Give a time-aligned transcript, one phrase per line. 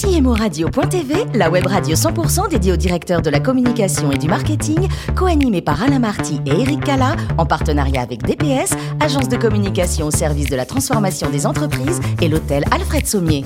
[0.00, 5.60] CMORadio.tv, la web radio 100% dédiée aux directeurs de la communication et du marketing, co-animée
[5.60, 10.48] par Alain Marty et Eric Cala, en partenariat avec DPS, agence de communication au service
[10.48, 13.44] de la transformation des entreprises, et l'hôtel Alfred Sommier.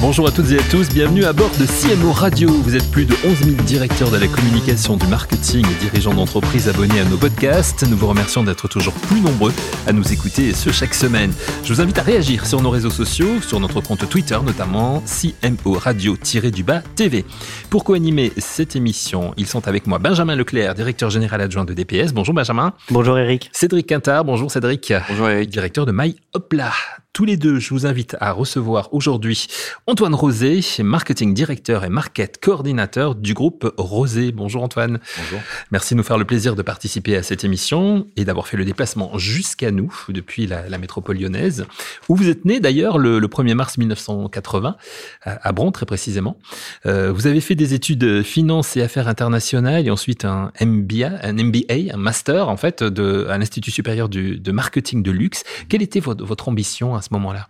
[0.00, 2.48] Bonjour à toutes et à tous, bienvenue à bord de CMO Radio.
[2.48, 6.68] Vous êtes plus de 11 000 directeurs de la communication, du marketing et dirigeants d'entreprises
[6.68, 7.82] abonnés à nos podcasts.
[7.82, 9.52] Nous vous remercions d'être toujours plus nombreux
[9.88, 11.32] à nous écouter, et ce chaque semaine.
[11.64, 15.72] Je vous invite à réagir sur nos réseaux sociaux, sur notre compte Twitter notamment, CMO
[15.72, 17.24] Radio-du-bas TV.
[17.68, 22.12] Pour co-animer cette émission, ils sont avec moi Benjamin Leclerc, directeur général adjoint de DPS.
[22.14, 22.72] Bonjour Benjamin.
[22.90, 23.50] Bonjour Eric.
[23.52, 24.92] Cédric Quintard, bonjour Cédric.
[25.08, 25.50] Bonjour Eric.
[25.50, 26.70] Directeur de My Hopla
[27.12, 29.48] tous les deux, je vous invite à recevoir aujourd'hui
[29.86, 34.30] Antoine Rosé, marketing directeur et market coordinateur du groupe Rosé.
[34.30, 35.00] Bonjour Antoine.
[35.16, 35.40] Bonjour.
[35.72, 38.64] Merci de nous faire le plaisir de participer à cette émission et d'avoir fait le
[38.64, 41.66] déplacement jusqu'à nous depuis la, métropole lyonnaise,
[42.08, 44.76] où vous êtes né d'ailleurs le, 1er mars 1980
[45.22, 46.38] à, Bron très précisément.
[46.86, 51.32] Euh, vous avez fait des études finance et affaires internationales et ensuite un MBA, un
[51.32, 55.42] MBA, un master en fait de, à l'Institut supérieur de marketing de luxe.
[55.68, 57.48] Quelle était votre, votre ambition à ce moment-là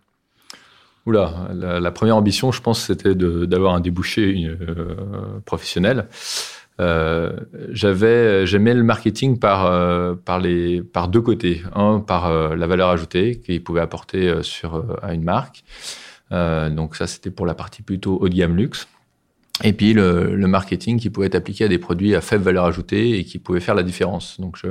[1.06, 6.06] Oula, la, première ambition, je pense, c'était d'avoir un débouché euh, professionnel.
[6.80, 7.32] Euh,
[7.70, 11.62] j'aimais le marketing par, euh, par, les, par deux côtés.
[11.74, 15.64] Un, par la valeur ajoutée qu'il pouvait apporter sur, à une marque.
[16.30, 18.86] donc ça, c'était pour la partie plutôt haut de gamme luxe.
[19.64, 22.66] Et puis le, le, marketing qui pouvait être appliqué à des produits à faible valeur
[22.66, 24.38] ajoutée et qui pouvait faire la différence.
[24.38, 24.68] Donc je,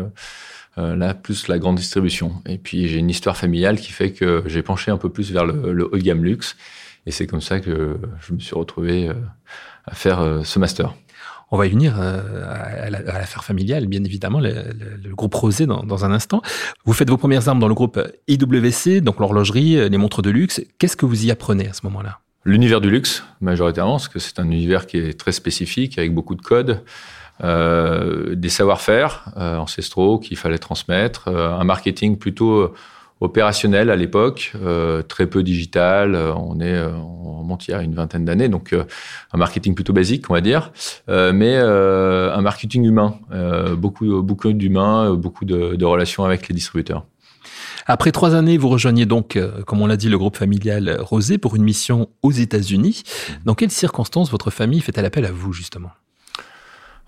[0.77, 2.41] là, plus la grande distribution.
[2.45, 5.45] Et puis, j'ai une histoire familiale qui fait que j'ai penché un peu plus vers
[5.45, 6.55] le, haut de gamme luxe.
[7.05, 9.13] Et c'est comme ça que je me suis retrouvé euh,
[9.85, 10.93] à faire euh, ce master.
[11.49, 14.51] On va y venir à l'affaire familiale, bien évidemment, le,
[15.15, 16.41] groupe Rosé dans, un instant.
[16.83, 20.61] Vous faites vos premières armes dans le groupe IWC, donc l'horlogerie, les montres de luxe.
[20.77, 22.19] Qu'est-ce que vous y apprenez à ce moment-là?
[22.43, 26.35] L'univers du luxe, majoritairement, parce que c'est un univers qui est très spécifique, avec beaucoup
[26.35, 26.83] de codes.
[27.43, 32.73] Euh, des savoir-faire euh, ancestraux qu'il fallait transmettre, euh, un marketing plutôt
[33.19, 34.53] opérationnel à l'époque,
[35.07, 36.15] très peu digital.
[36.15, 40.29] on est, on monte il y a une vingtaine d'années, donc un marketing plutôt basique,
[40.29, 40.71] on va dire,
[41.07, 43.15] mais un marketing humain,
[43.75, 47.05] beaucoup, beaucoup d'humains, beaucoup de, de, relations avec les distributeurs.
[47.87, 51.55] Après trois années, vous rejoignez donc, comme on l'a dit, le groupe familial Rosé pour
[51.55, 53.01] une mission aux États-Unis.
[53.45, 55.89] Dans quelles circonstances votre famille fait-elle appel à vous justement?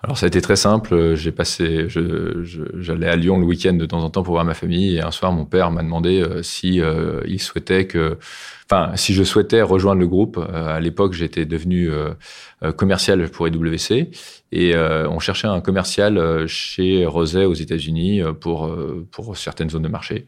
[0.02, 1.16] Alors ça a été très simple.
[1.16, 4.96] J'ai passé, j'allais à Lyon le week-end de temps en temps pour voir ma famille.
[4.96, 8.18] Et un soir, mon père m'a demandé euh, si euh, il souhaitait que,
[8.70, 10.38] enfin, si je souhaitais rejoindre le groupe.
[10.38, 11.90] Euh, à l'époque, j'étais devenu
[12.78, 14.10] commercial pour EWC
[14.52, 18.74] et on cherchait un commercial chez Roset aux États-Unis pour
[19.12, 20.28] pour certaines zones de marché.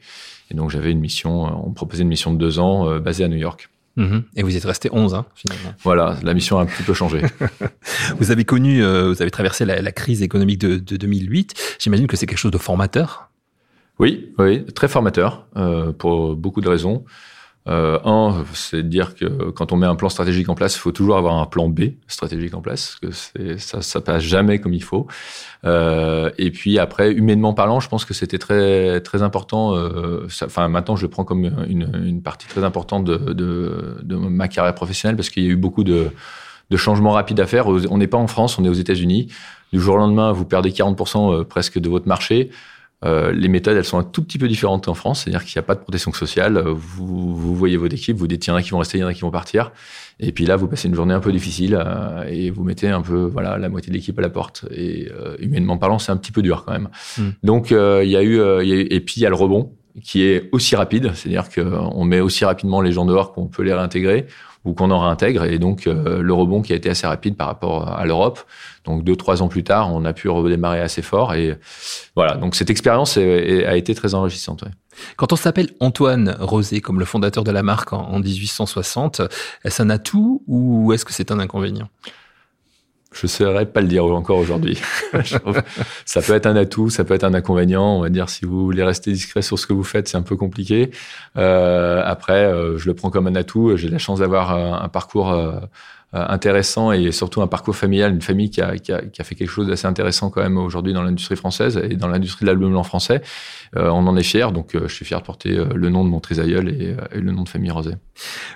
[0.50, 3.28] Et donc j'avais une mission, on me proposait une mission de deux ans basée à
[3.28, 3.70] New York.
[3.97, 4.24] Mhm.
[4.35, 5.74] Et vous êtes resté 11, hein, finalement.
[5.84, 7.22] Voilà, la mission a un petit peu changé.
[8.18, 11.78] vous avez connu, euh, vous avez traversé la, crise économique de, 2008.
[11.79, 13.29] J'imagine que c'est quelque chose de formateur.
[14.00, 17.03] Oui, oui, très formateur euh, pour beaucoup de raisons.
[17.68, 20.80] Euh, un, c'est de dire que quand on met un plan stratégique en place, il
[20.80, 24.60] faut toujours avoir un plan B stratégique en place, parce que ça, ça passe jamais
[24.60, 25.08] comme il faut.
[25.64, 29.76] Euh, et puis après, humainement parlant, je pense que c'était très très important.
[29.76, 35.16] Euh, enfin, maintenant, je le prends comme une, partie très importante de, ma carrière professionnelle,
[35.16, 36.10] parce qu'il y a eu beaucoup de,
[36.76, 37.68] changements rapides à faire.
[37.68, 39.28] On n'est pas en France, on est aux États-Unis.
[39.72, 42.50] Du jour au lendemain, vous perdez 40% euh, presque de votre marché.
[43.04, 45.64] Euh, les méthodes, elles sont un tout petit peu différentes en France, c'est-à-dire qu'il n'y
[45.64, 46.60] a pas de protection sociale.
[46.60, 49.02] Vous, vous voyez votre équipe, vous dites il y en a qui vont rester, il
[49.02, 49.72] y en a qui vont partir.
[50.20, 53.02] Et puis là, vous passez une journée un peu difficile euh, et vous mettez un
[53.02, 54.66] peu voilà la moitié de l'équipe à la porte.
[54.72, 56.90] Et euh, humainement parlant, c'est un petit peu dur quand même.
[57.18, 57.30] Hmm.
[57.44, 59.74] Donc il y, a eu, y a eu, et puis il y a le rebond
[60.04, 63.74] qui est aussi rapide, c'est-à-dire qu'on met aussi rapidement les gens dehors qu'on peut les
[63.74, 64.28] réintégrer
[64.64, 65.46] ou qu'on en réintègre.
[65.46, 68.40] Et donc, euh, le rebond qui a été assez rapide par rapport à l'Europe.
[68.86, 71.34] Donc, deux, trois ans plus tard, on a pu redémarrer assez fort.
[71.34, 71.58] Et
[72.16, 74.64] voilà, donc cette expérience a été très enrichissante.
[75.18, 79.22] Quand on s'appelle Antoine Rosé, comme le fondateur de la marque en 1860,
[79.64, 81.90] est-ce un atout ou est-ce que c'est un inconvénient?
[83.13, 84.79] Je ne saurais pas le dire encore aujourd'hui.
[86.05, 87.97] ça peut être un atout, ça peut être un inconvénient.
[87.97, 90.22] On va dire si vous voulez rester discret sur ce que vous faites, c'est un
[90.22, 90.91] peu compliqué.
[91.37, 93.75] Euh, après, euh, je le prends comme un atout.
[93.75, 95.59] J'ai la chance d'avoir un, parcours euh,
[96.13, 99.23] euh, intéressant et surtout un parcours familial, une famille qui a, qui a, qui a
[99.23, 102.47] fait quelque chose d'assez intéressant quand même aujourd'hui dans l'industrie française et dans l'industrie de
[102.47, 103.22] l'album blanc français.
[103.78, 106.09] Euh, on en est fier, donc euh, je suis fier de porter le nom de
[106.09, 107.93] mon trisaïeul et, et, le nom de famille Rosé.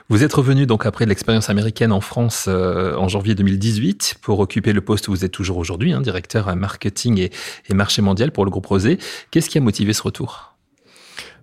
[0.07, 4.81] Vous êtes revenu donc après l'expérience américaine en France en janvier 2018 pour occuper le
[4.81, 7.31] poste où vous êtes toujours aujourd'hui, hein, directeur marketing et,
[7.69, 8.99] et marché mondial pour le groupe Rosé.
[9.31, 10.54] Qu'est-ce qui a motivé ce retour?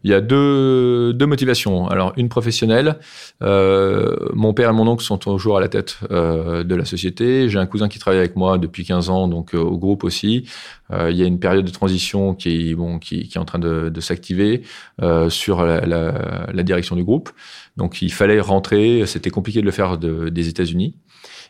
[0.04, 1.86] Il y a deux, deux motivations.
[1.88, 2.98] Alors, une professionnelle.
[3.42, 7.48] Euh, mon père et mon oncle sont toujours à la tête euh, de la société.
[7.48, 10.48] J'ai un cousin qui travaille avec moi depuis 15 ans, donc euh, au groupe aussi.
[10.92, 13.58] Euh, il y a une période de transition qui bon, qui, qui est en train
[13.58, 14.62] de, de s'activer
[15.00, 17.30] euh, sur la, la, la, direction du groupe.
[17.76, 19.06] Donc, il fallait rentrer.
[19.06, 20.96] C'était compliqué de le faire de, des États-Unis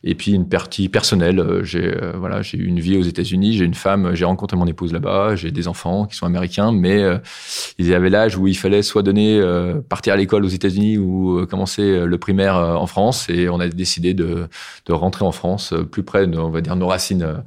[0.04, 1.38] et puis une partie personnelle.
[1.38, 4.66] Euh, j'ai euh, voilà, j'ai une vie aux États-Unis, j'ai une femme, j'ai rencontré mon
[4.66, 7.18] épouse là-bas, j'ai des enfants qui sont américains, mais euh,
[7.78, 9.40] ils avaient l'âge où il fallait soit donner
[9.88, 14.14] partir à l'école aux États-Unis ou commencer le primaire en France, et on a décidé
[14.14, 14.48] de,
[14.86, 17.42] de rentrer en France plus près de, on va dire, nos racines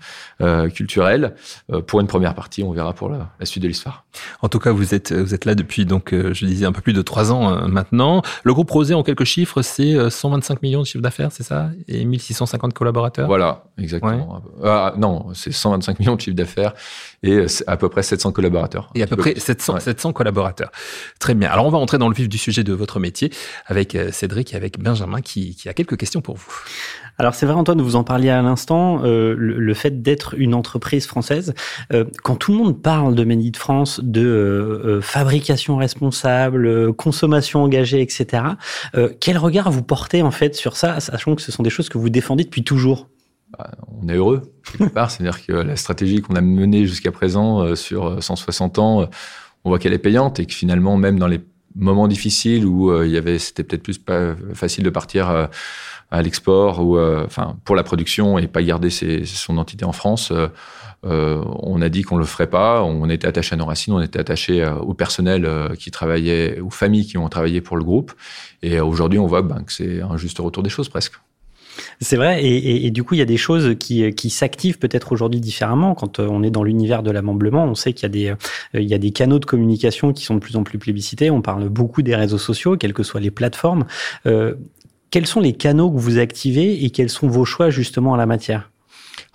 [0.74, 1.36] culturelles
[1.88, 2.64] pour une première partie.
[2.64, 4.06] On verra pour la, la suite de l'histoire.
[4.42, 6.94] En tout cas, vous êtes vous êtes là depuis donc je disais un peu plus
[6.94, 8.22] de trois ans maintenant.
[8.44, 12.06] Le groupe Rosé en quelques chiffres, c'est 125 millions de chiffre d'affaires, c'est ça, et
[12.06, 14.42] 1600 150 collaborateurs Voilà, exactement.
[14.64, 16.74] Ah, non, c'est 125 millions de chiffre d'affaires
[17.24, 18.90] et à peu près 700 collaborateurs.
[18.96, 20.72] Et à peu près 700, 700 collaborateurs.
[21.20, 21.50] Très bien.
[21.50, 23.32] Alors, on va entrer dans le vif du sujet de votre métier
[23.66, 26.54] avec euh, Cédric et avec Benjamin qui, qui a quelques questions pour vous.
[27.18, 31.06] Alors c'est vrai Antoine, vous en parliez à l'instant, euh, le, fait d'être une entreprise
[31.06, 31.54] française,
[31.94, 37.64] euh, quand tout le monde parle de Made de France, de euh, fabrication responsable, consommation
[37.64, 38.44] engagée, etc.,
[39.20, 41.98] quel regard vous portez en fait sur ça, sachant que ce sont des choses que
[41.98, 43.10] vous défendez depuis toujours?
[43.58, 43.72] Bah,
[44.02, 45.12] on est heureux, quelque part.
[45.12, 49.10] C'est-à-dire que la stratégie qu'on a menée jusqu'à présent sur 160 ans,
[49.64, 51.42] on voit qu'elle est payante et que finalement, même dans les
[51.76, 54.00] moments difficiles où il y avait, c'était peut-être plus
[54.54, 55.50] facile de partir
[56.12, 60.32] à l'export ou euh, enfin pour la production et pas garder son entité en France.
[60.32, 60.48] Euh,
[61.06, 62.82] euh, on a dit qu'on le ferait pas.
[62.84, 67.06] On était attaché à nos racines, on était attaché au personnel qui travaillait, aux familles
[67.06, 68.14] qui ont travaillé pour le groupe.
[68.64, 71.14] Et aujourd'hui, on voit ben, que c'est un juste retour des choses presque.
[72.02, 75.96] C'est vrai, et, du coup, il y a des choses qui, s'activent peut-être aujourd'hui différemment.
[75.96, 78.36] Quand on est dans l'univers de l'ameublement, on sait qu'il y, a des,
[78.74, 81.32] il y a des canaux de communication qui sont de plus en plus plébiscités.
[81.32, 83.86] On parle beaucoup des réseaux sociaux, quelles que soient les plateformes.
[84.26, 84.56] Euh,
[85.12, 88.26] quels sont les canaux que vous activez et quels sont vos choix justement en la
[88.26, 88.72] matière?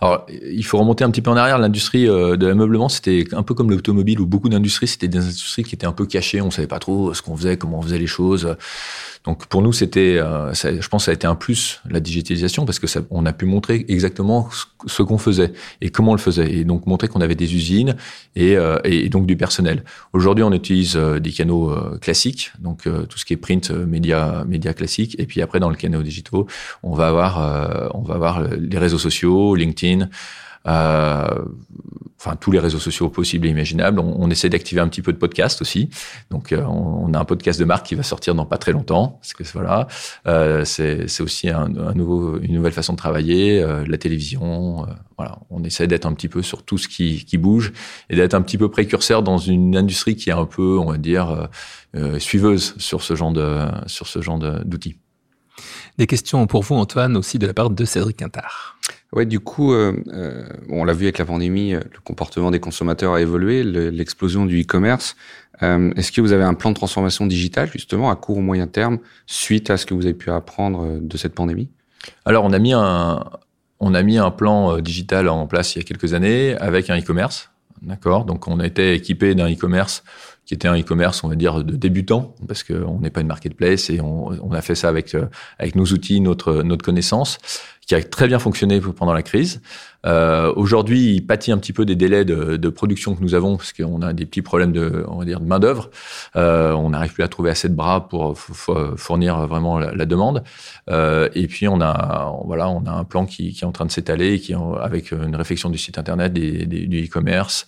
[0.01, 1.59] Alors, il faut remonter un petit peu en arrière.
[1.59, 5.63] L'industrie euh, de l'ameublement, c'était un peu comme l'automobile où beaucoup d'industries, c'était des industries
[5.63, 6.41] qui étaient un peu cachées.
[6.41, 8.57] On savait pas trop ce qu'on faisait, comment on faisait les choses.
[9.25, 12.65] Donc pour nous, c'était, euh, je pense, que ça a été un plus la digitalisation
[12.65, 14.49] parce que on a pu montrer exactement
[14.87, 17.97] ce qu'on faisait et comment on le faisait, et donc montrer qu'on avait des usines
[18.35, 18.79] et, euh,
[19.11, 19.85] donc du personnel.
[20.15, 25.17] Aujourd'hui, on utilise des canaux classiques, donc tout ce qui est print, média, média classique,
[25.19, 26.47] et puis après dans le canal digitaux,
[26.83, 29.70] on va avoir, on va avoir les réseaux sociaux, LinkedIn.
[30.67, 31.45] Euh,
[32.19, 33.99] enfin tous les réseaux sociaux possibles et imaginables.
[33.99, 35.89] On, essaie d'activer un petit peu de podcast aussi.
[36.31, 39.21] Donc euh, on, a un podcast de marque qui va sortir dans pas très longtemps.
[39.55, 39.89] Voilà,
[40.27, 43.61] euh, c'est aussi une nouvelle façon de travailler.
[43.61, 47.25] Euh, la télévision, euh, voilà, on essaie d'être un petit peu sur tout ce qui,
[47.25, 47.73] qui bouge
[48.11, 50.99] et d'être un petit peu précurseur dans une industrie qui est un peu, on va
[50.99, 51.49] dire,
[52.19, 54.99] suiveuse sur ce genre de sur ce genre d'outils.
[55.97, 58.80] Des questions pour vous, Antoine, aussi de la part de Cédric Quintard.
[59.13, 62.61] Ouais, du coup, euh, euh, on l'a vu avec la pandémie, euh, le comportement des
[62.61, 65.17] consommateurs a évolué, l'explosion du e-commerce.
[65.63, 68.69] Euh, Est-ce que vous avez un plan de transformation digitale, justement, à court ou moyen
[68.69, 71.69] terme, suite à ce que vous avez pu apprendre euh, de cette pandémie?
[72.25, 73.25] Alors, on a mis un,
[73.81, 76.99] on a mis un plan digital en place il y a quelques années avec un
[76.99, 77.51] e-commerce.
[77.83, 78.25] D'accord?
[78.27, 80.05] Donc, on a été équipé d'un e-commerce
[80.51, 83.89] qui était un e-commerce, on va dire, de débutant, parce qu'on n'est pas une marketplace
[83.89, 85.17] et on, on, a fait ça avec,
[85.61, 87.39] avec nos outils, notre, notre connaissance
[87.87, 89.61] qui a très bien fonctionné pendant la crise.
[90.07, 93.57] Euh, Aujourd'hui, il pâtit un petit peu des délais de, de production que nous avons,
[93.57, 95.91] parce qu'on a des petits problèmes de, on va dire, de main d'œuvre.
[96.37, 100.43] Euh, on n'arrive plus à trouver assez de bras pour fournir vraiment la, demande.
[100.89, 103.87] Euh, et puis on a, voilà, on a un plan qui, qui est en train
[103.87, 107.67] de s'étaler, qui avec une réflexion du site internet, du e-commerce,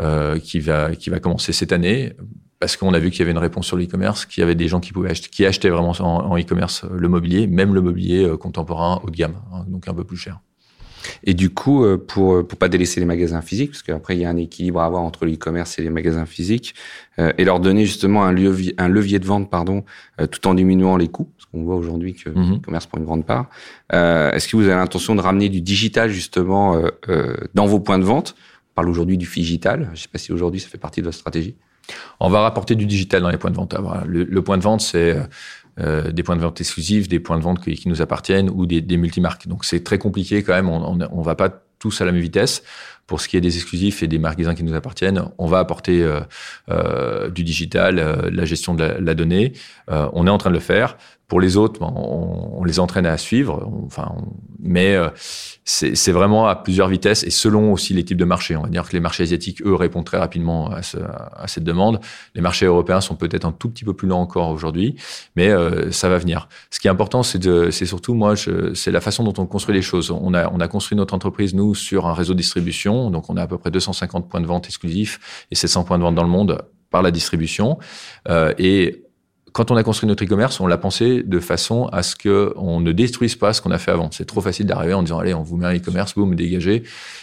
[0.00, 2.12] euh, qui va qui va commencer cette année
[2.58, 4.68] parce qu'on a vu qu'il y avait une réponse sur l'e-commerce, qu'il y avait des
[4.68, 8.24] gens qui pouvaient acheter, qui achetaient vraiment en, e-commerce euh, le mobilier, même le mobilier
[8.24, 10.40] euh, contemporain haut de gamme, hein, donc un peu plus cher.
[11.24, 14.24] Et du coup, euh, pour pour pas délaisser les magasins physiques, parce qu'après il y
[14.24, 16.74] a un équilibre à avoir entre l'e-commerce et les magasins physiques,
[17.18, 19.84] euh, et leur donner justement un levier, un levier de vente, pardon,
[20.20, 22.54] euh, tout en diminuant les coûts, parce qu'on voit aujourd'hui que mm -hmm.
[22.54, 23.46] l'e-commerce prend une grande part.
[23.92, 26.76] Euh, Est-ce que vous avez l'intention de ramener du digital justement
[27.54, 28.34] dans vos points de vente
[28.76, 29.90] parle aujourd'hui du digital.
[29.94, 31.56] Je sais pas si aujourd'hui ça fait partie de votre stratégie.
[32.20, 33.74] On va rapporter du digital dans les points de vente.
[34.06, 35.16] Le, point de vente, c'est
[35.80, 38.80] euh, des points de vente exclusifs, des points de vente qui, nous appartiennent ou des,
[38.80, 39.48] des multimarques.
[39.48, 40.68] Donc c'est très compliqué quand même.
[40.68, 42.62] On, on va pas tous à la même vitesse.
[43.06, 46.04] Pour ce qui est des exclusifs et des magasins qui nous appartiennent, on va apporter
[47.34, 49.52] du digital, la gestion de la, donnée.
[49.88, 50.96] on est en train de le faire.
[51.28, 53.68] Pour les autres, on, on les entraîne à suivre.
[53.84, 54.14] Enfin,
[54.66, 55.08] mais euh,
[55.64, 58.56] c'est vraiment à plusieurs vitesses et selon aussi les types de marchés.
[58.56, 61.64] On va dire que les marchés asiatiques, eux, répondent très rapidement à, ce, à cette
[61.64, 62.00] demande.
[62.34, 64.96] Les marchés européens sont peut-être un tout petit peu plus lents encore aujourd'hui,
[65.34, 66.48] mais euh, ça va venir.
[66.70, 68.34] Ce qui est important, c'est surtout, moi,
[68.74, 70.10] c'est la façon dont on construit les choses.
[70.10, 72.95] On a, on a construit notre entreprise, nous, sur un réseau de distribution.
[73.10, 76.02] Donc, on a à peu près 250 points de vente exclusifs et 700 points de
[76.02, 77.78] vente dans le monde par la distribution.
[78.28, 79.02] Euh, et
[79.52, 82.78] quand on a construit notre e-commerce, on l'a pensé de façon à ce que on
[82.80, 84.10] ne détruise pas ce qu'on a fait avant.
[84.12, 86.82] C'est trop facile d'arriver en disant allez, on vous met un e-commerce, vous me dégagez.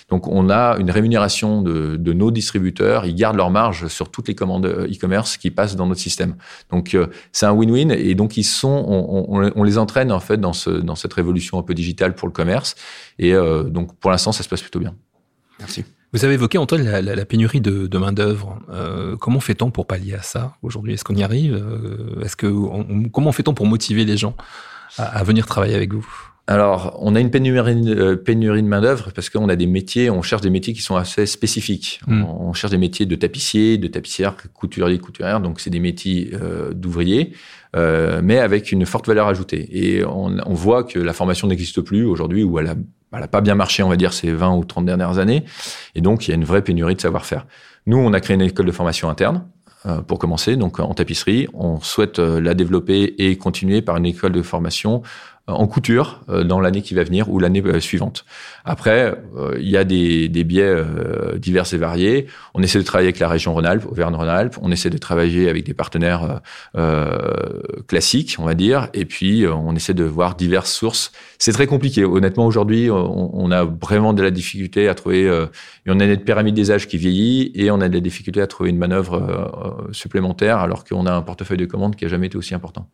[0.09, 4.35] Donc on a une rémunération de, nos distributeurs, ils gardent leur marge sur toutes les
[4.35, 6.35] commandes euh, e-commerce qui passent dans notre système.
[6.71, 8.83] Donc euh, c'est un win-win et donc ils sont,
[9.55, 12.33] on, les entraîne en fait dans, ce, dans cette révolution un peu digitale pour le
[12.33, 12.75] commerce
[13.19, 13.33] et
[13.67, 14.95] donc pour l'instant ça se passe plutôt bien.
[15.59, 15.85] Merci.
[16.13, 18.59] Vous avez évoqué, Antoine, la, la, pénurie de, main-d'œuvre.
[18.69, 20.93] Euh, comment fait-on pour pallier à ça aujourd'hui?
[20.93, 21.55] Est-ce qu'on y arrive?
[21.55, 22.47] Euh, Est-ce que
[23.09, 24.35] Comment fait-on pour motiver les gens
[24.97, 26.07] à venir travailler avec vous?
[26.45, 30.21] Alors, on a une pénurie, euh, pénurie de main-d'œuvre parce qu'on a des métiers, on
[30.21, 32.01] cherche des métiers qui sont assez spécifiques.
[32.05, 32.23] Mm.
[32.23, 36.31] On, on, cherche des métiers de tapissier, de tapissière, couturier, couturière, donc c'est des métiers
[36.33, 37.31] euh, d'ouvriers,
[37.77, 39.69] euh, mais avec une forte valeur ajoutée.
[39.71, 42.75] Et on, on voit que la formation n'existe plus aujourd'hui, ou elle a
[43.15, 45.43] elle n'a pas bien marché, on va dire, ces 20 ou 30 dernières années.
[45.93, 47.45] Et donc, il y a une vraie pénurie de savoir-faire.
[47.85, 49.45] Nous, on a créé une école de formation interne
[50.07, 51.47] pour commencer, donc en tapisserie.
[51.53, 55.03] On souhaite la développer et continuer par une école de formation
[55.47, 58.25] en couture euh, dans l'année qui va venir ou l'année euh, suivante.
[58.63, 60.73] Après, euh, il y a des, des biais
[61.37, 62.27] divers et variés.
[62.53, 64.57] On essaie de travailler avec la région Rhône-Alpes, Auvergne-Rhône-Alpes.
[64.61, 66.41] On essaie de travailler avec des partenaires
[67.87, 68.89] classiques, on va dire.
[68.93, 71.11] Et puis, on essaie de voir diverses sources.
[71.39, 72.05] C'est très compliqué.
[72.05, 75.29] Honnêtement, aujourd'hui, on, on, a vraiment de la difficulté à trouver.
[75.87, 78.47] on a une pyramide des âges qui vieillit et on a de la difficulté à
[78.47, 82.37] trouver une manœuvre supplémentaire alors qu'on a un portefeuille de commandes qui a jamais été
[82.37, 82.87] aussi important.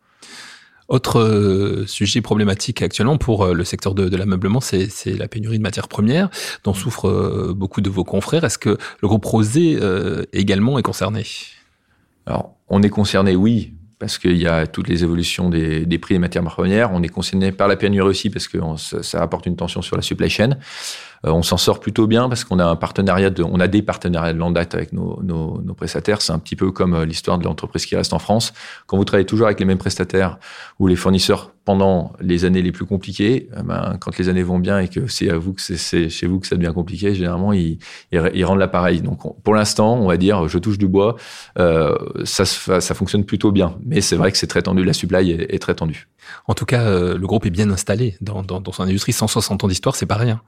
[0.90, 5.58] Autre euh, sujet problématique actuellement pour euh, le secteur de, de l'ameublement, c'est la pénurie
[5.58, 6.30] de matières premières
[6.64, 8.42] dont souffrent euh, beaucoup de vos confrères.
[8.42, 9.78] Est-ce que le groupe Rosé
[10.32, 11.24] également est concerné?
[12.26, 16.14] Alors, on est concerné, oui, parce qu'il y a toutes les évolutions des, des, prix
[16.14, 16.90] des matières premières.
[16.92, 20.02] On est concerné par la pénurie aussi parce que ça, apporte une tension sur la
[20.02, 20.58] supply chain.
[21.26, 23.82] Euh, on s'en sort plutôt bien parce qu'on a un partenariat de, on a des
[23.82, 26.22] partenariats de longue date avec nos, nos, nos prestataires.
[26.22, 28.52] C'est un petit peu comme euh, l'histoire de l'entreprise qui reste en France.
[28.86, 30.38] Quand vous travaillez toujours avec les mêmes prestataires
[30.78, 34.58] ou les fournisseurs pendant les années les plus compliquées, eh ben, quand les années vont
[34.58, 37.52] bien et que c'est à vous que c'est chez vous que ça devient compliqué, généralement
[37.52, 37.78] ils,
[38.12, 39.02] ils, rendent l'appareil.
[39.02, 41.16] Donc on, pour l'instant, on va dire, je touche du bois,
[41.58, 43.76] euh, ça, ça fonctionne plutôt bien.
[43.84, 46.08] Mais c'est vrai que c'est très tendu, la supply est, est, très tendue.
[46.46, 49.12] En tout cas, euh, le groupe est bien installé dans, dans, dans son industrie.
[49.12, 50.40] 160 ans d'histoire, c'est pas rien.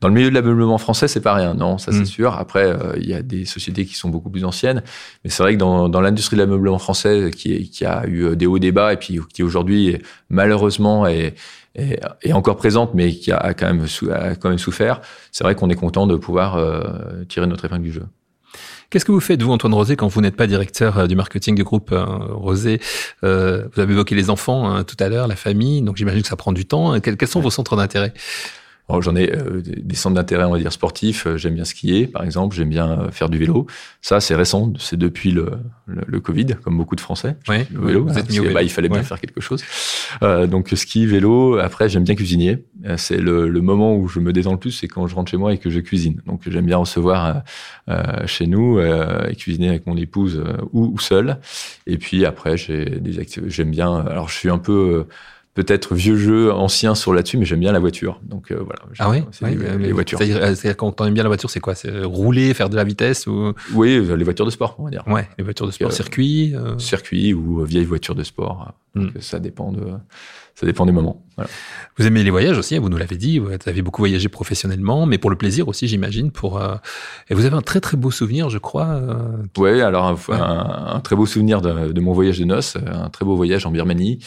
[0.00, 2.06] Dans le milieu de l'ameublement français, c'est pas rien, non, ça c'est mmh.
[2.06, 2.34] sûr.
[2.34, 4.82] Après, euh, il y a des sociétés qui sont beaucoup plus anciennes,
[5.24, 8.46] mais c'est vrai que dans, dans l'industrie de l'ameublement français, qui, qui, a eu des
[8.46, 9.98] hauts débats et puis qui aujourd'hui
[10.30, 11.34] malheureusement est,
[11.74, 15.00] est, est, encore présente, mais qui a quand même, a quand même souffert.
[15.32, 18.04] C'est vrai qu'on est content de pouvoir euh, tirer notre épingle du jeu.
[18.90, 21.54] Qu'est-ce que vous faites, vous, Antoine Rosé, quand vous n'êtes pas directeur euh, du marketing
[21.54, 22.80] du groupe euh, Rosé?
[23.22, 26.28] Euh, Vous avez évoqué les enfants hein, tout à l'heure, la famille, donc j'imagine que
[26.28, 26.98] ça prend du temps.
[26.98, 28.12] Quels, quels sont vos centres d'intérêt?
[29.00, 31.26] J'en ai euh, des centres d'intérêt, on va dire, sportifs.
[31.26, 32.56] Euh, j'aime bien skier, par exemple.
[32.56, 33.66] J'aime bien euh, faire du vélo.
[34.02, 34.72] Ça, c'est récent.
[34.78, 35.52] C'est depuis le,
[35.86, 37.36] le, le, Covid, comme beaucoup de Français.
[37.48, 38.06] Oui, le vélo.
[38.06, 38.54] Vous êtes mis au vélo.
[38.54, 39.62] Bah, il fallait bien faire quelque chose.
[40.22, 41.58] Euh, donc, ski, vélo.
[41.58, 42.64] Après, j'aime bien cuisiner.
[42.96, 45.36] C'est le, le, moment où je me détends le plus, c'est quand je rentre chez
[45.36, 46.20] moi et que je cuisine.
[46.26, 47.42] Donc, j'aime bien recevoir
[47.88, 50.42] euh, chez nous et cuisiner avec mon épouse
[50.72, 51.38] ou, ou seul.
[51.86, 53.94] Et puis, après, j'ai des J'aime bien...
[54.06, 55.06] Alors, je suis un peu
[55.54, 58.20] peut-être vieux jeu ancien sur là-dessus, mais j'aime bien la voiture.
[58.22, 58.82] Donc euh, voilà.
[58.98, 60.18] Ah oui, oui les, les, voitures.
[60.18, 61.74] C'est-à-dire quand on aime bien la voiture, c'est quoi?
[61.74, 63.52] C'est rouler, faire de la vitesse ou?
[63.74, 65.04] Oui, euh, les voitures de sport, on va dire.
[65.06, 66.54] Ouais, les voitures de sport, euh, circuit.
[66.54, 66.78] Euh...
[66.78, 68.72] Circuit ou vieilles voitures de sport.
[68.94, 69.08] Mm.
[69.20, 69.86] ça dépend de
[70.56, 71.24] ça dépend des moments.
[71.36, 71.48] Voilà.
[71.96, 75.06] Vous aimez les voyages aussi, hein, vous nous l'avez dit, vous avez beaucoup voyagé professionnellement,
[75.06, 76.30] mais pour le plaisir aussi, j'imagine.
[76.30, 76.74] Pour euh...
[77.30, 78.88] et vous avez un très très beau souvenir, je crois.
[78.88, 79.42] Euh...
[79.56, 80.38] Oui, alors un, ouais.
[80.38, 83.64] un, un, très beau souvenir de, de, mon voyage de noces, un très beau voyage
[83.64, 84.18] en Birmanie,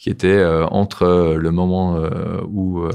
[0.00, 2.88] qui était euh, entre le moment euh, où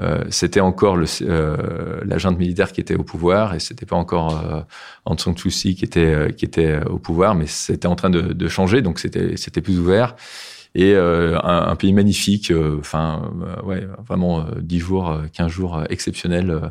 [0.00, 4.38] euh, c'était encore le, euh, la militaire qui était au pouvoir et c'était pas encore
[4.38, 4.60] euh,
[5.06, 8.20] Aung San Suu Kyi qui était qui était au pouvoir, mais c'était en train de,
[8.20, 10.14] de changer, donc c'était c'était plus ouvert
[10.74, 15.82] et euh, un, un, pays magnifique, enfin euh, ouais, vraiment euh, 10 jours, 15 jours
[15.88, 16.70] exceptionnels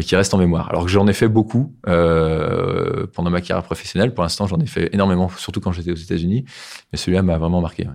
[0.00, 0.70] qui restent en mémoire.
[0.70, 4.14] Alors que j'en ai fait beaucoup pendant ma carrière professionnelle.
[4.14, 6.44] Pour l'instant, j'en ai fait énormément, surtout quand j'étais aux États-Unis,
[6.90, 7.86] mais celui-là m'a vraiment marqué.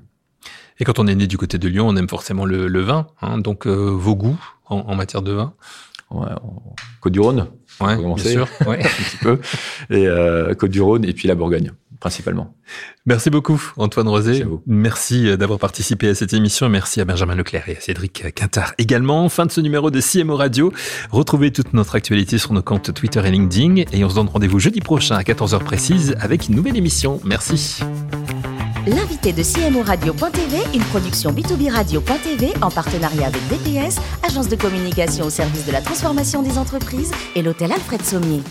[0.80, 3.08] Et quand on est né du côté de Lyon, on aime forcément le, le vin.
[3.22, 5.54] Hein, donc vos goûts en, en, matière de vin?
[7.02, 7.48] Côte-du-Rhône.
[7.80, 8.48] Ouais, bien sûr.
[8.68, 8.80] Ouais.
[8.80, 9.40] un petit peu.
[9.90, 12.56] Et euh, Côte-du-Rhône et puis la Bourgogne principalement.
[13.06, 14.46] Merci beaucoup, Antoine Rosé.
[14.66, 16.70] Merci, euh, d'avoir participé à cette émission.
[16.70, 19.28] Merci à Benjamin Leclerc et à Cédric Quintard également.
[19.28, 20.72] Fin de ce numéro de CMO Radio.
[21.12, 23.84] Retrouvez toute notre actualité sur nos comptes Twitter et LinkedIn.
[23.92, 27.20] Et on se donne rendez-vous jeudi prochain à 14h précise avec une nouvelle émission.
[27.26, 27.82] Merci.
[28.88, 35.26] L'invité de CMO Radio.tv, une production B2B Radio.tv en partenariat avec DPS, agence de communication
[35.26, 38.42] au service de la transformation des entreprises et l'hôtel Alfred Sommier.